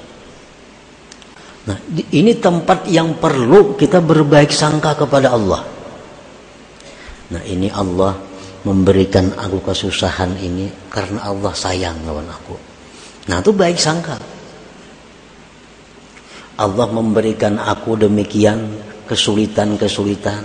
Nah, 1.69 1.77
ini 2.17 2.33
tempat 2.41 2.89
yang 2.89 3.21
perlu 3.21 3.77
kita 3.77 4.01
berbaik 4.01 4.49
sangka 4.49 4.97
kepada 4.97 5.37
Allah. 5.37 5.61
Nah, 7.29 7.43
ini 7.45 7.69
Allah 7.69 8.17
memberikan 8.65 9.37
aku 9.37 9.61
kesusahan 9.61 10.33
ini 10.41 10.89
karena 10.89 11.29
Allah 11.29 11.53
sayang 11.53 12.09
lawan 12.09 12.25
aku. 12.25 12.68
Nah, 13.29 13.45
itu 13.45 13.53
baik 13.53 13.77
sangka. 13.77 14.17
Allah 16.59 16.87
memberikan 16.91 17.61
aku 17.61 17.95
demikian 17.95 18.67
kesulitan-kesulitan 19.07 20.43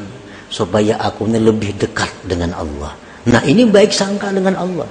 supaya 0.52 1.02
aku 1.02 1.26
ini 1.26 1.42
lebih 1.42 1.74
dekat 1.80 2.12
dengan 2.28 2.54
Allah. 2.54 2.94
Nah, 3.26 3.42
ini 3.48 3.66
baik 3.66 3.90
sangka 3.90 4.30
dengan 4.30 4.60
Allah. 4.60 4.90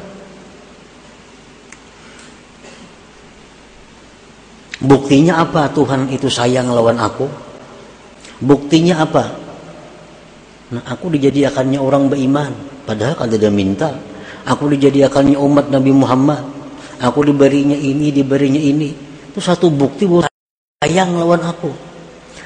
Buktinya 4.83 5.39
apa 5.47 5.71
Tuhan 5.71 6.11
itu 6.11 6.27
sayang 6.27 6.75
lawan 6.75 6.99
aku? 6.99 7.31
Buktinya 8.43 9.07
apa? 9.07 9.25
Nah, 10.75 10.83
aku 10.91 11.13
dijadikannya 11.13 11.79
orang 11.79 12.11
beriman, 12.11 12.51
padahal 12.83 13.15
kan 13.15 13.31
tidak 13.31 13.55
minta. 13.55 13.95
Aku 14.43 14.67
dijadikannya 14.67 15.39
umat 15.39 15.71
Nabi 15.71 15.95
Muhammad. 15.95 16.52
Aku 17.03 17.27
diberinya 17.27 17.75
ini, 17.75 18.15
diberinya 18.15 18.63
ini. 18.63 18.95
Itu 19.35 19.43
satu 19.43 19.67
bukti 19.75 20.07
bahwa 20.07 20.31
sayang 20.79 21.19
lawan 21.19 21.43
aku. 21.43 21.71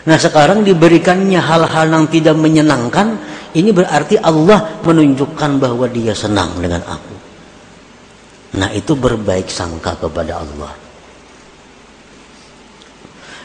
Nah 0.06 0.16
sekarang 0.16 0.62
diberikannya 0.62 1.36
hal-hal 1.36 1.86
yang 1.90 2.06
tidak 2.08 2.38
menyenangkan, 2.38 3.18
ini 3.52 3.74
berarti 3.74 4.16
Allah 4.22 4.80
menunjukkan 4.86 5.50
bahwa 5.60 5.84
dia 5.90 6.14
senang 6.14 6.56
dengan 6.62 6.80
aku. 6.86 7.16
Nah 8.56 8.70
itu 8.72 8.96
berbaik 8.96 9.50
sangka 9.50 9.98
kepada 9.98 10.40
Allah. 10.40 10.72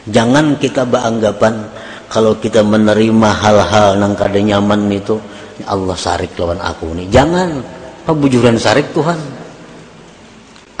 Jangan 0.08 0.58
kita 0.58 0.86
beranggapan 0.86 1.66
kalau 2.12 2.36
kita 2.36 2.60
menerima 2.60 3.30
hal-hal 3.40 3.96
yang 3.96 4.12
kada 4.12 4.40
nyaman 4.40 4.90
itu 4.92 5.16
ya 5.62 5.72
Allah 5.72 5.96
sarik 5.96 6.36
lawan 6.36 6.60
aku 6.60 6.92
nih. 6.92 7.06
Jangan 7.08 7.48
bujuran 8.06 8.60
sarik 8.60 8.92
Tuhan. 8.92 9.31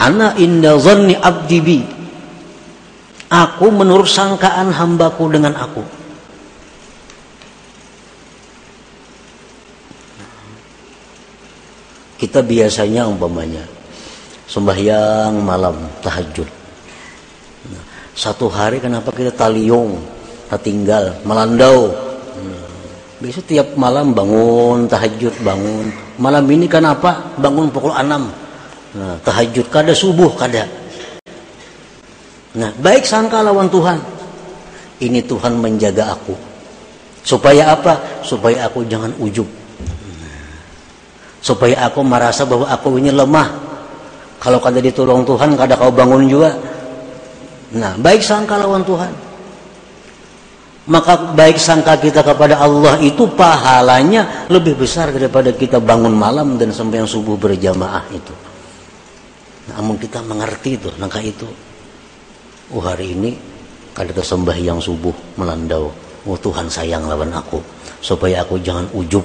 Ana 0.02 0.34
inda 0.34 0.74
zanni 0.82 1.14
abdi 1.14 1.58
bi. 1.62 1.78
Aku 3.30 3.70
menurut 3.70 4.10
sangkaan 4.10 4.74
hambaku 4.74 5.30
dengan 5.30 5.54
aku. 5.54 5.86
Kita 12.18 12.42
biasanya 12.42 13.06
umpamanya 13.06 13.62
sembahyang 14.52 15.32
malam 15.40 15.74
tahajud 16.04 16.44
satu 18.12 18.52
hari 18.52 18.76
kenapa 18.76 19.08
kita 19.08 19.32
taliung 19.32 19.96
tinggal 20.60 21.16
melandau 21.24 21.88
hmm. 21.88 23.24
besok 23.24 23.48
tiap 23.48 23.72
malam 23.72 24.12
bangun 24.12 24.84
tahajud 24.84 25.32
bangun 25.40 25.88
malam 26.20 26.44
ini 26.52 26.68
kenapa 26.68 27.32
bangun 27.40 27.72
pukul 27.72 27.96
6 27.96 28.41
nah, 28.96 29.16
tahajud 29.24 29.66
kada 29.72 29.92
subuh 29.92 30.32
kada. 30.36 30.68
Nah 32.56 32.70
baik 32.76 33.04
sangka 33.08 33.40
lawan 33.40 33.68
Tuhan. 33.72 33.98
Ini 35.02 35.24
Tuhan 35.26 35.58
menjaga 35.58 36.14
aku. 36.14 36.34
Supaya 37.22 37.74
apa? 37.74 38.22
Supaya 38.22 38.70
aku 38.70 38.86
jangan 38.86 39.10
ujub. 39.18 39.46
Supaya 41.42 41.90
aku 41.90 42.06
merasa 42.06 42.46
bahwa 42.46 42.70
aku 42.70 43.02
ini 43.02 43.10
lemah. 43.10 43.50
Kalau 44.38 44.62
kada 44.62 44.78
ditolong 44.78 45.26
Tuhan 45.26 45.58
kada 45.58 45.74
kau 45.74 45.90
bangun 45.90 46.30
juga. 46.30 46.54
Nah, 47.72 47.98
baik 47.98 48.22
sangka 48.22 48.58
lawan 48.58 48.86
Tuhan. 48.86 49.10
Maka 50.82 51.34
baik 51.38 51.62
sangka 51.62 51.94
kita 51.94 52.26
kepada 52.26 52.58
Allah 52.58 52.98
itu 52.98 53.26
pahalanya 53.38 54.50
lebih 54.50 54.74
besar 54.74 55.14
daripada 55.14 55.54
kita 55.54 55.78
bangun 55.78 56.10
malam 56.10 56.58
dan 56.58 56.74
sampai 56.74 57.02
yang 57.02 57.10
subuh 57.10 57.38
berjamaah 57.38 58.02
itu. 58.10 58.51
Namun 59.70 59.94
kita 59.94 60.18
mengerti 60.26 60.74
itu, 60.74 60.90
langkah 60.98 61.22
itu. 61.22 61.46
Oh 62.74 62.82
hari 62.82 63.14
ini 63.14 63.36
kada 63.92 64.10
yang 64.58 64.80
subuh 64.80 65.12
melandau. 65.38 65.92
oh 66.22 66.38
Tuhan 66.38 66.70
sayang 66.70 67.10
lawan 67.10 67.34
aku 67.34 67.62
supaya 68.02 68.42
aku 68.42 68.58
jangan 68.58 68.88
ujub. 68.96 69.22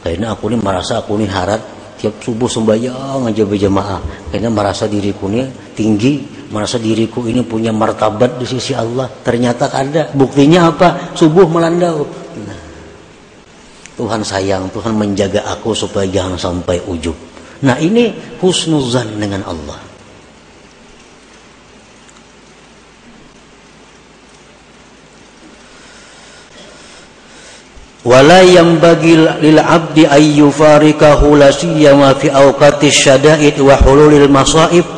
Karena 0.00 0.32
aku 0.32 0.50
ini 0.50 0.58
merasa 0.58 0.98
aku 0.98 1.20
ini 1.20 1.28
harat. 1.28 1.60
Tiap 2.00 2.16
subuh 2.24 2.48
sembahyang 2.48 3.28
aja 3.28 3.44
berjamaah. 3.44 4.32
Karena 4.32 4.48
merasa 4.48 4.88
diriku 4.88 5.28
ini 5.28 5.44
tinggi 5.76 6.40
merasa 6.50 6.80
diriku 6.82 7.28
ini 7.28 7.44
punya 7.46 7.70
martabat 7.70 8.40
di 8.40 8.46
sisi 8.48 8.72
Allah. 8.72 9.06
Ternyata 9.06 9.70
ada. 9.70 10.08
Buktinya 10.10 10.72
apa? 10.72 11.14
Subuh 11.14 11.44
melanda 11.46 11.92
nah, 11.94 12.60
Tuhan 14.00 14.24
sayang 14.24 14.72
Tuhan 14.72 14.96
menjaga 14.96 15.44
aku 15.52 15.76
supaya 15.76 16.08
jangan 16.08 16.40
sampai 16.40 16.80
ujub 16.88 17.29
nah 17.60 17.76
ini 17.76 18.12
husnuzan 18.40 19.20
dengan 19.20 19.44
Allah. 19.44 19.90
Wala 28.00 28.40
yang 28.40 28.80
bagi 28.80 29.12
lil 29.12 29.60
abdi 29.60 30.08
ayyu 30.08 30.48
farikahu 30.48 31.36
la 31.36 31.52
siyama 31.52 32.16
fi 32.16 32.32
awqatis 32.32 32.96
syada'id 32.96 33.60
wa 33.60 33.76
hululil 33.76 34.24
masaib 34.32 34.88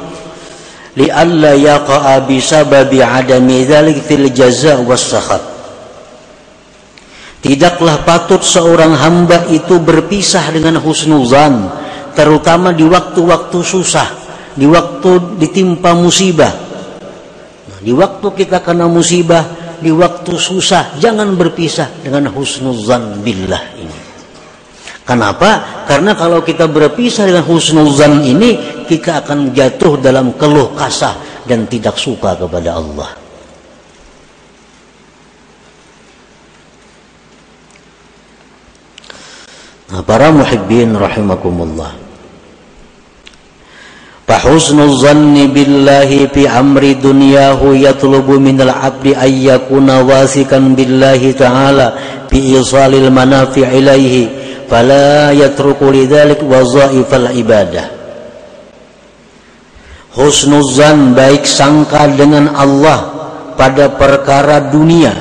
li 0.94 1.10
yaqa'a 1.10 2.22
bi 2.22 2.38
adami 3.02 3.66
dzalik 3.66 4.06
fil 4.06 4.30
jaza 4.30 4.78
was 4.86 5.02
sakhat 5.02 5.42
Tidaklah 7.42 8.06
patut 8.06 8.38
seorang 8.46 8.94
hamba 8.94 9.50
itu 9.50 9.82
berpisah 9.82 10.54
dengan 10.54 10.78
husnuzan 10.78 11.74
terutama 12.12 12.72
di 12.72 12.84
waktu-waktu 12.84 13.58
susah, 13.60 14.08
di 14.56 14.64
waktu 14.68 15.40
ditimpa 15.40 15.92
musibah. 15.96 16.52
Nah, 17.68 17.80
di 17.80 17.92
waktu 17.92 18.26
kita 18.32 18.60
kena 18.60 18.86
musibah, 18.88 19.62
di 19.82 19.90
waktu 19.90 20.32
susah 20.38 20.96
jangan 21.02 21.34
berpisah 21.34 21.90
dengan 22.06 22.30
husnuzan 22.30 23.18
billah 23.20 23.60
ini 23.74 23.98
kenapa? 25.02 25.82
karena 25.90 26.14
kalau 26.14 26.46
kita 26.46 26.70
berpisah 26.70 27.26
dengan 27.26 27.42
husnuzan 27.42 28.22
ini 28.22 28.86
kita 28.86 29.26
akan 29.26 29.50
jatuh 29.50 29.98
dalam 29.98 30.38
keluh 30.38 30.70
kasah 30.78 31.18
dan 31.42 31.66
tidak 31.66 31.98
suka 31.98 32.38
kepada 32.38 32.78
Allah 32.78 33.10
Nah, 39.92 40.00
para 40.00 40.32
muhibbin 40.32 40.96
rahimakumullah. 40.96 42.00
Fahusnul 44.24 44.96
zanni 44.96 45.52
billahi 45.52 46.32
fi 46.32 46.48
amri 46.48 46.96
dunyahu 46.96 47.76
yatlubu 47.76 48.40
minal 48.40 48.72
abdi 48.72 49.12
ayyakuna 49.12 50.00
wasikan 50.00 50.72
billahi 50.72 51.36
ta'ala 51.36 51.92
fi 52.32 52.56
isalil 52.56 53.12
manafi 53.12 53.60
ilaihi 53.60 54.32
fala 54.72 55.36
yatruku 55.36 55.84
lidhalik 55.92 56.40
wazaifal 56.40 57.28
ibadah 57.36 57.92
husnuzan 60.16 61.12
baik 61.12 61.44
sangka 61.44 62.08
dengan 62.16 62.56
Allah 62.56 63.12
pada 63.56 63.92
perkara 63.92 64.72
dunia 64.72 65.12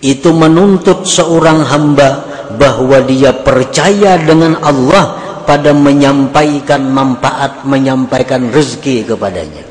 itu 0.00 0.32
menuntut 0.32 1.04
seorang 1.04 1.68
hamba 1.68 2.27
bahwa 2.58 2.98
dia 3.06 3.30
percaya 3.30 4.18
dengan 4.18 4.58
Allah 4.60 5.28
pada 5.46 5.72
menyampaikan 5.72 6.90
manfaat, 6.90 7.64
menyampaikan 7.64 8.50
rezeki 8.50 9.08
kepadanya. 9.08 9.64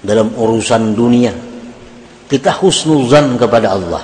Dalam 0.00 0.32
urusan 0.32 0.94
dunia, 0.94 1.34
kita 2.30 2.54
husnuzan 2.56 3.36
kepada 3.36 3.74
Allah. 3.74 4.02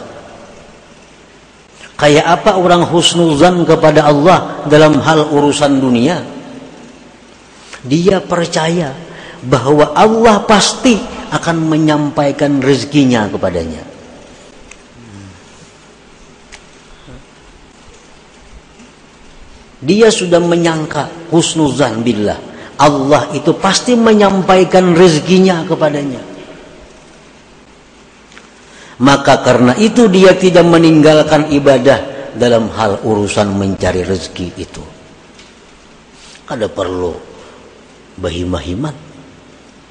Kayak 1.96 2.26
apa 2.40 2.56
orang 2.56 2.88
husnuzan 2.88 3.64
kepada 3.68 4.08
Allah 4.08 4.64
dalam 4.64 5.00
hal 5.04 5.28
urusan 5.28 5.80
dunia? 5.80 6.24
Dia 7.84 8.20
percaya 8.24 8.92
bahwa 9.44 9.92
Allah 9.92 10.44
pasti 10.44 10.96
akan 11.32 11.56
menyampaikan 11.68 12.60
rezekinya 12.60 13.28
kepadanya. 13.28 13.89
Dia 19.80 20.12
sudah 20.12 20.40
menyangka 20.40 21.08
husnuzan 21.32 22.04
billah 22.04 22.50
Allah 22.80 23.28
itu 23.36 23.52
pasti 23.60 23.92
menyampaikan 23.92 24.96
rezekinya 24.96 25.68
kepadanya. 25.68 26.24
Maka 29.04 29.44
karena 29.44 29.76
itu 29.76 30.08
dia 30.08 30.32
tidak 30.32 30.64
meninggalkan 30.64 31.52
ibadah 31.52 32.32
dalam 32.32 32.72
hal 32.72 33.04
urusan 33.04 33.52
mencari 33.52 34.00
rezeki 34.00 34.48
itu. 34.56 34.80
Ada 36.48 36.72
perlu 36.72 37.12
bahimahimat 38.16 38.96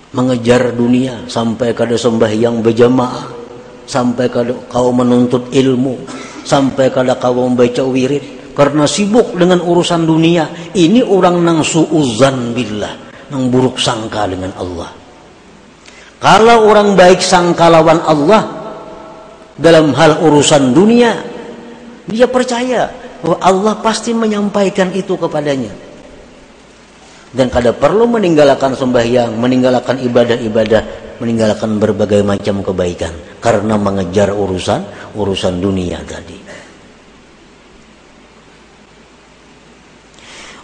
mengejar 0.10 0.74
dunia 0.74 1.30
sampai 1.30 1.78
kada 1.78 1.94
sembahyang 1.94 2.66
berjamaah. 2.66 3.38
Sampai 3.90 4.30
kada 4.30 4.54
kau 4.70 4.90
menuntut 4.94 5.50
ilmu. 5.54 5.98
Sampai 6.46 6.90
kada 6.90 7.18
kau 7.18 7.34
membaca 7.34 7.82
wirid 7.86 8.39
karena 8.60 8.84
sibuk 8.84 9.40
dengan 9.40 9.64
urusan 9.64 10.04
dunia 10.04 10.76
ini 10.76 11.00
orang 11.00 11.40
nang 11.40 11.64
suuzan 11.64 12.52
billah 12.52 12.92
nang 13.32 13.48
buruk 13.48 13.80
sangka 13.80 14.28
dengan 14.28 14.52
Allah. 14.60 14.92
Kalau 16.20 16.68
orang 16.68 17.00
baik 17.00 17.24
sangka 17.24 17.72
lawan 17.72 18.04
Allah 18.04 18.44
dalam 19.56 19.96
hal 19.96 20.20
urusan 20.20 20.76
dunia 20.76 21.24
dia 22.04 22.28
percaya 22.28 22.92
bahwa 23.24 23.40
Allah 23.40 23.74
pasti 23.80 24.12
menyampaikan 24.12 24.92
itu 24.92 25.16
kepadanya. 25.16 25.72
Dan 27.32 27.48
kada 27.48 27.72
perlu 27.72 28.12
meninggalkan 28.12 28.76
sembahyang 28.76 29.40
meninggalkan 29.40 30.04
ibadah-ibadah 30.04 31.16
meninggalkan 31.24 31.80
berbagai 31.80 32.28
macam 32.28 32.60
kebaikan 32.60 33.40
karena 33.40 33.80
mengejar 33.80 34.36
urusan 34.36 34.84
urusan 35.16 35.64
dunia 35.64 36.04
tadi 36.04 36.49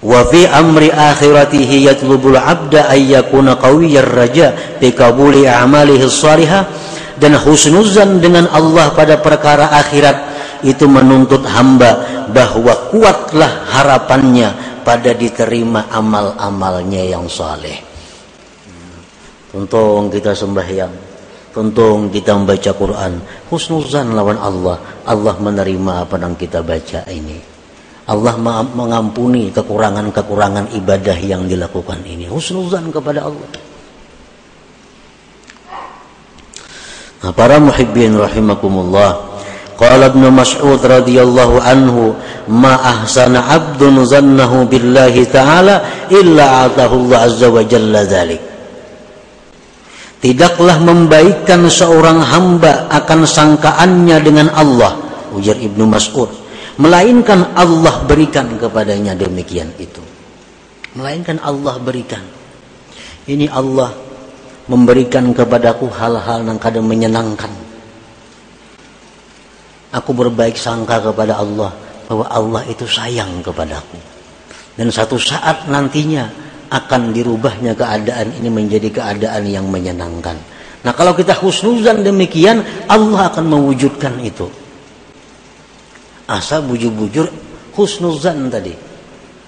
wa 0.05 0.21
fi 0.29 0.45
amri 0.45 0.93
akhiratihi 0.93 1.89
yatlubul 1.89 2.37
abda 2.37 2.93
ay 2.93 3.17
yakuna 3.17 3.57
qawiyyar 3.57 4.05
raja 4.05 4.53
bi 4.77 4.93
qabuli 4.93 5.49
a'malihi 5.49 6.05
shalihah 6.05 6.69
dan 7.17 7.33
husnuzan 7.41 8.21
dengan 8.21 8.45
Allah 8.53 8.93
pada 8.93 9.17
perkara 9.17 9.73
akhirat 9.81 10.17
itu 10.61 10.85
menuntut 10.85 11.41
hamba 11.49 12.25
bahwa 12.29 12.93
kuatlah 12.93 13.65
harapannya 13.73 14.81
pada 14.85 15.17
diterima 15.17 15.89
amal-amalnya 15.89 17.01
yang 17.17 17.25
saleh. 17.25 17.81
Tuntung 19.49 20.11
kita 20.13 20.35
sembahyang, 20.35 20.93
tuntung 21.49 22.11
kita 22.13 22.35
membaca 22.37 22.71
Quran, 22.75 23.13
husnuzan 23.49 24.13
lawan 24.13 24.37
Allah, 24.37 24.77
Allah 25.07 25.35
menerima 25.39 26.05
apa 26.05 26.19
yang 26.19 26.35
kita 26.37 26.61
baca 26.61 27.07
ini. 27.09 27.54
Allah 28.05 28.37
mengampuni 28.69 29.49
kekurangan-kekurangan 29.49 30.77
ibadah 30.77 31.17
yang 31.17 31.49
dilakukan 31.49 32.05
ini. 32.05 32.29
Husnuzan 32.29 32.93
kepada 32.93 33.25
Allah. 33.25 33.49
Nah, 37.25 37.33
para 37.33 37.57
muhibbin 37.57 38.13
rahimakumullah. 38.13 39.33
Qala 39.73 40.13
Ibnu 40.13 40.29
Mas'ud 40.29 40.77
radhiyallahu 40.77 41.57
anhu, 41.65 42.13
"Ma 42.45 42.77
ahsana 42.77 43.41
'abdun 43.49 44.05
zannahu 44.05 44.69
billahi 44.69 45.25
ta'ala 45.25 46.07
illa 46.13 46.69
atahu 46.69 47.09
Allah 47.09 47.25
azza 47.25 47.49
wa 47.49 47.65
jalla 47.65 48.05
dzalik." 48.05 48.39
Tidaklah 50.21 50.77
membaikkan 50.77 51.65
seorang 51.67 52.21
hamba 52.21 52.85
akan 52.87 53.25
sangkaannya 53.25 54.17
dengan 54.21 54.47
Allah, 54.53 54.93
ujar 55.33 55.57
Ibnu 55.57 55.89
Mas'ud 55.89 56.44
melainkan 56.75 57.55
Allah 57.55 58.03
berikan 58.03 58.59
kepadanya 58.59 59.15
demikian 59.15 59.71
itu. 59.79 60.03
Melainkan 60.95 61.39
Allah 61.43 61.75
berikan. 61.79 62.23
Ini 63.25 63.51
Allah 63.51 63.91
memberikan 64.71 65.33
kepadaku 65.35 65.91
hal-hal 65.91 66.45
yang 66.45 66.59
kadang 66.59 66.87
menyenangkan. 66.87 67.51
Aku 69.95 70.11
berbaik 70.11 70.59
sangka 70.59 70.99
kepada 70.99 71.39
Allah 71.39 71.71
bahwa 72.07 72.25
Allah 72.27 72.61
itu 72.67 72.83
sayang 72.83 73.39
kepadaku. 73.39 73.97
Dan 74.75 74.91
satu 74.91 75.15
saat 75.15 75.71
nantinya 75.71 76.27
akan 76.67 77.15
dirubahnya 77.15 77.77
keadaan 77.79 78.35
ini 78.35 78.51
menjadi 78.51 78.91
keadaan 78.91 79.47
yang 79.47 79.71
menyenangkan. 79.71 80.35
Nah 80.83 80.93
kalau 80.93 81.15
kita 81.15 81.33
husnuzan 81.39 82.03
demikian 82.03 82.61
Allah 82.91 83.31
akan 83.31 83.45
mewujudkan 83.47 84.19
itu 84.21 84.64
asal 86.25 86.65
bujur-bujur 86.65 87.29
husnuzan 87.73 88.49
tadi. 88.49 88.73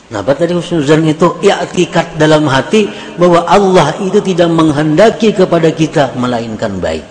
Nah 0.07 0.23
tadi 0.23 0.55
husnuzan 0.55 1.03
itu? 1.03 1.35
Ya, 1.43 1.59
I'tikat 1.59 2.15
dalam 2.15 2.47
hati 2.47 2.87
bahwa 3.19 3.43
Allah 3.43 3.91
itu 3.99 4.23
tidak 4.23 4.47
menghendaki 4.47 5.35
kepada 5.35 5.67
kita 5.73 6.15
melainkan 6.15 6.79
baik. 6.79 7.03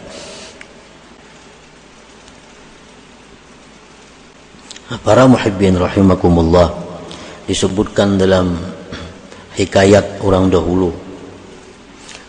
Nah, 4.87 4.99
para 5.03 5.27
muhibbin 5.27 5.75
rahimakumullah 5.75 6.71
disebutkan 7.51 8.17
dalam 8.17 8.55
hikayat 9.59 10.23
orang 10.23 10.47
dahulu. 10.47 10.95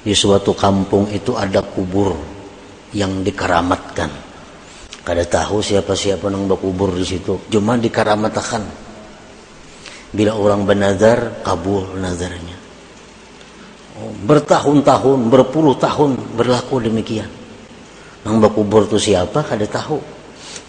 Di 0.01 0.15
suatu 0.15 0.57
kampung 0.57 1.05
itu 1.11 1.37
ada 1.37 1.61
kubur 1.61 2.17
yang 2.95 3.21
dikeramatkan. 3.21 4.26
Kada 5.07 5.23
tahu 5.23 5.63
siapa-siapa 5.63 6.27
yang 6.27 6.51
berkubur 6.51 6.91
di 6.91 7.07
situ, 7.07 7.39
cuma 7.47 7.79
dikeramatkan. 7.79 8.59
Bila 10.11 10.35
orang 10.35 10.67
bernazar, 10.67 11.39
kabul 11.47 11.95
nazarnya. 11.95 12.59
Oh, 14.03 14.11
bertahun-tahun, 14.27 15.31
berpuluh 15.31 15.79
tahun 15.79 16.19
berlaku 16.35 16.83
demikian. 16.83 17.31
Yang 18.27 18.35
berkubur 18.35 18.83
itu 18.83 18.99
siapa? 18.99 19.47
Kada 19.47 19.63
tahu. 19.63 19.95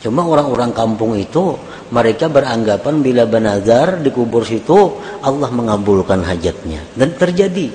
Cuma 0.06 0.22
orang-orang 0.22 0.70
kampung 0.70 1.18
itu 1.18 1.58
mereka 1.90 2.30
beranggapan 2.30 3.02
bila 3.02 3.26
benazar 3.26 3.98
di 3.98 4.14
kubur 4.14 4.46
situ 4.46 5.02
Allah 5.18 5.50
mengabulkan 5.50 6.22
hajatnya 6.22 6.86
dan 6.94 7.10
terjadi. 7.18 7.66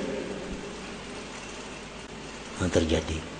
Nah, 2.63 2.71
terjadi. 2.71 3.32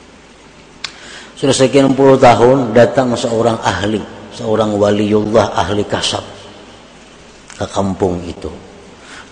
Sudah 1.43 1.59
sekian 1.59 1.91
puluh 1.91 2.15
tahun 2.15 2.71
datang 2.71 3.19
seorang 3.19 3.59
ahli, 3.59 3.99
seorang 4.31 4.79
waliullah 4.79 5.51
ahli 5.51 5.83
kasab 5.83 6.23
ke 7.59 7.67
kampung 7.67 8.23
itu. 8.23 8.47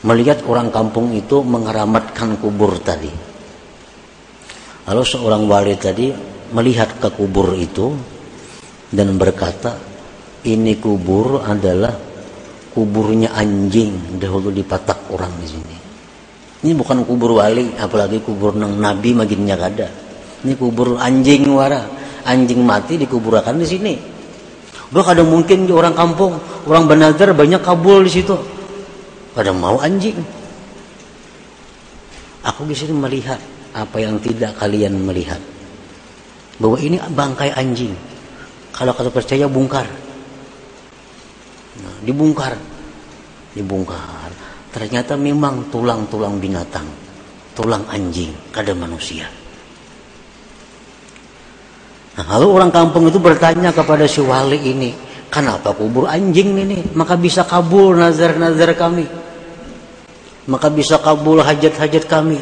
Melihat 0.04 0.44
orang 0.44 0.76
kampung 0.76 1.16
itu 1.16 1.40
mengeramatkan 1.40 2.36
kubur 2.36 2.76
tadi. 2.84 3.08
Lalu 4.92 5.04
seorang 5.08 5.48
wali 5.48 5.72
tadi 5.80 6.12
melihat 6.52 7.00
ke 7.00 7.16
kubur 7.16 7.56
itu 7.56 7.96
dan 8.92 9.16
berkata 9.16 9.80
ini 10.44 10.84
kubur 10.84 11.40
adalah 11.48 11.96
kuburnya 12.76 13.32
anjing 13.40 14.20
dahulu 14.20 14.52
dipatak 14.52 15.16
orang 15.16 15.32
di 15.40 15.48
sini. 15.48 15.78
Ini 16.68 16.76
bukan 16.76 17.08
kubur 17.08 17.40
wali, 17.40 17.72
apalagi 17.80 18.20
kubur 18.20 18.60
nang 18.60 18.76
nabi 18.76 19.16
maginnya 19.16 19.56
kada. 19.56 19.88
Ini 20.42 20.58
kubur 20.58 20.98
anjing 20.98 21.46
wara, 21.54 22.01
anjing 22.26 22.62
mati 22.62 22.98
dikuburkan 23.00 23.58
di 23.58 23.68
sini. 23.68 23.94
Udah 24.92 25.04
kadang 25.08 25.32
mungkin 25.32 25.66
di 25.66 25.72
orang 25.72 25.96
kampung, 25.96 26.36
orang 26.68 26.84
benazar 26.86 27.32
banyak 27.32 27.64
kabul 27.64 28.04
di 28.04 28.12
situ. 28.12 28.36
Kadang 29.32 29.58
mau 29.58 29.80
anjing. 29.80 30.20
Aku 32.44 32.68
di 32.68 32.76
sini 32.76 32.92
melihat 32.92 33.40
apa 33.72 33.98
yang 34.04 34.20
tidak 34.20 34.60
kalian 34.60 35.00
melihat. 35.00 35.40
Bahwa 36.60 36.78
ini 36.78 37.00
bangkai 37.00 37.56
anjing 37.56 38.12
kalau 38.72 38.96
kata 38.96 39.12
percaya 39.12 39.46
bongkar 39.52 39.88
nah, 41.84 41.96
dibongkar 42.02 42.56
dibongkar 43.52 44.32
ternyata 44.72 45.20
memang 45.20 45.68
tulang-tulang 45.68 46.40
binatang 46.40 46.88
tulang 47.52 47.84
anjing 47.92 48.32
kada 48.56 48.72
manusia 48.72 49.28
nah, 52.18 52.26
lalu 52.38 52.48
orang 52.62 52.72
kampung 52.74 53.08
itu 53.08 53.20
bertanya 53.22 53.72
kepada 53.72 54.08
si 54.08 54.20
wali 54.24 54.60
ini 54.60 54.92
kenapa 55.32 55.72
kubur 55.76 56.08
anjing 56.08 56.56
ini 56.58 56.96
maka 56.98 57.16
bisa 57.16 57.46
kabul 57.48 57.96
nazar-nazar 57.96 58.74
kami 58.76 59.06
maka 60.50 60.68
bisa 60.74 60.98
kabul 61.00 61.40
hajat-hajat 61.40 62.10
kami 62.10 62.42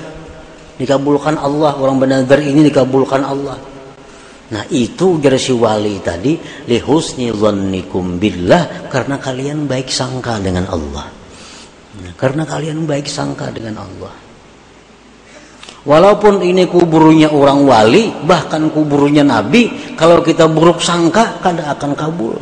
dikabulkan 0.80 1.36
Allah 1.36 1.76
orang 1.76 2.00
benar 2.00 2.40
ini 2.40 2.64
dikabulkan 2.66 3.22
Allah 3.22 3.60
Nah 4.50 4.66
itu 4.74 5.22
ujar 5.22 5.38
si 5.38 5.54
wali 5.54 6.02
tadi 6.02 6.34
lihusni 6.66 7.30
dhannikum 7.30 8.18
billah 8.18 8.90
karena 8.90 9.22
kalian 9.22 9.70
baik 9.70 9.94
sangka 9.94 10.42
dengan 10.42 10.66
Allah. 10.66 11.06
Nah, 12.02 12.14
karena 12.18 12.50
kalian 12.50 12.90
baik 12.90 13.06
sangka 13.06 13.54
dengan 13.54 13.86
Allah. 13.86 14.29
Walaupun 15.88 16.44
ini 16.44 16.68
kuburnya 16.68 17.32
orang 17.32 17.64
wali, 17.64 18.12
bahkan 18.28 18.68
kuburnya 18.68 19.24
nabi, 19.24 19.96
kalau 19.96 20.20
kita 20.20 20.52
buruk 20.52 20.84
sangka 20.84 21.40
kada 21.40 21.72
akan 21.72 21.96
kabul. 21.96 22.36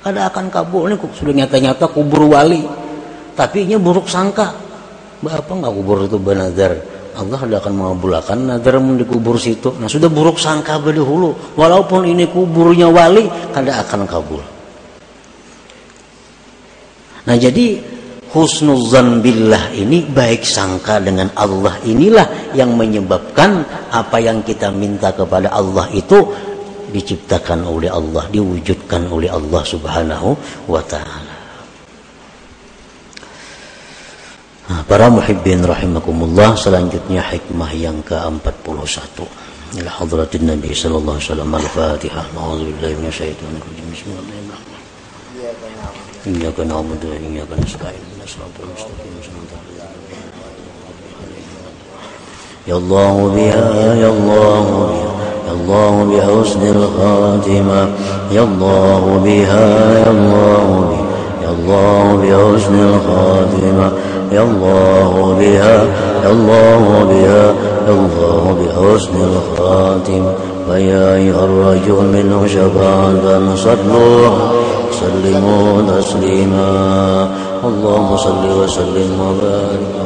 Kada 0.00 0.32
akan 0.32 0.48
kabul. 0.48 0.88
Ini 0.88 0.96
sudah 0.96 1.34
nyata-nyata 1.44 1.86
kubur 1.92 2.32
wali. 2.32 2.64
Tapi 3.36 3.68
ini 3.68 3.76
buruk 3.76 4.08
sangka. 4.08 4.48
Apa 5.22 5.52
enggak 5.54 5.72
kubur 5.76 6.02
itu 6.08 6.18
benar 6.18 6.50
Allah 7.12 7.38
tidak 7.44 7.60
akan 7.62 7.74
mengabulkan 7.76 8.38
nadarmu 8.48 8.96
di 8.96 9.04
kubur 9.04 9.36
situ. 9.36 9.76
Nah 9.76 9.84
sudah 9.84 10.08
buruk 10.08 10.40
sangka 10.40 10.80
berdahulu. 10.80 11.54
Walaupun 11.60 12.08
ini 12.08 12.24
kuburnya 12.32 12.88
wali, 12.88 13.28
kada 13.52 13.84
akan 13.84 14.08
kabul. 14.08 14.40
Nah 17.28 17.36
jadi 17.36 17.91
husnuzan 18.32 19.20
billah 19.20 19.70
ini 19.76 20.08
baik 20.08 20.42
sangka 20.42 20.98
dengan 20.98 21.28
Allah 21.36 21.76
inilah 21.84 22.56
yang 22.56 22.72
menyebabkan 22.72 23.64
apa 23.92 24.16
yang 24.18 24.40
kita 24.40 24.72
minta 24.72 25.12
kepada 25.12 25.52
Allah 25.52 25.88
itu 25.92 26.32
diciptakan 26.92 27.64
oleh 27.64 27.88
Allah, 27.88 28.28
diwujudkan 28.28 29.08
oleh 29.08 29.32
Allah 29.32 29.62
Subhanahu 29.64 30.36
wa 30.68 30.82
taala. 30.84 31.36
Nah, 34.68 34.80
para 34.88 35.08
muhibbin 35.08 35.64
rahimakumullah 35.64 36.56
selanjutnya 36.56 37.24
hikmah 37.24 37.72
yang 37.76 38.00
ke-41 38.04 39.16
ila 39.72 39.90
hadratin 40.00 40.44
Nabi 40.52 40.70
sallallahu 40.76 41.16
alaihi 41.16 41.28
wasallam 41.32 41.52
al-Fatihah. 41.56 42.24
A'udzu 42.36 42.70
billahi 42.76 42.94
minasyaitonir 43.00 43.60
rajim. 43.60 43.86
Bismillahirrahmanirrahim. 43.88 44.41
Iyyaka 46.22 46.62
na'budu 46.62 47.06
wa 47.10 47.16
iyyaka 47.18 47.54
nasta'in. 47.58 47.98
Ihdinas 47.98 48.30
siratal 48.30 48.68
mustaqim. 48.70 49.10
Ya 52.62 52.78
Allah 52.78 53.14
biha 53.34 53.68
ya 53.98 54.08
Allah 54.14 54.62
biha 54.62 55.12
يا 55.52 55.52
الله 55.52 56.04
بحسن 56.04 56.62
الخاتمة 56.66 57.88
يا 58.32 58.42
الله 58.42 59.20
بها 59.24 59.68
يا 59.98 60.10
الله 60.10 60.64
بها 60.90 61.12
يا 61.42 61.50
الله 61.50 62.04
بحسن 62.22 62.74
الخاتمة 62.74 63.92
يا 64.32 64.42
الله 64.42 65.36
بها 65.40 65.76
يا 66.24 66.30
الله 66.30 67.04
بها 67.10 67.44
يا 67.86 67.92
الله 67.92 68.42
بحسن 68.60 69.14
الخاتم 69.30 70.22
ويا 70.70 71.14
أيها 71.14 71.44
الرجل 71.44 71.98
منه 72.14 72.46
شفاعة 72.46 73.54
صلوا 73.56 74.28
سلموا 75.02 75.82
تسليما 75.82 76.68
اللهم 77.64 78.16
صل 78.16 78.44
وسلم 78.60 79.10
وبارك 79.20 80.01